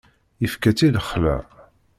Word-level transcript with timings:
Ifka-tt 0.45 0.85
i 0.87 0.89
lexla. 0.95 1.35